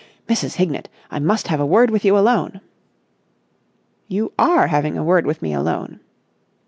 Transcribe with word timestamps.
"Mrs. 0.27 0.55
Hignett, 0.55 0.89
I 1.11 1.19
must 1.19 1.47
have 1.49 1.59
a 1.59 1.63
word 1.67 1.91
with 1.91 2.03
you 2.03 2.17
alone!" 2.17 2.59
"You 4.07 4.33
are 4.39 4.65
having 4.65 4.97
a 4.97 5.03
word 5.03 5.27
with 5.27 5.43
me 5.43 5.53
alone." 5.53 5.99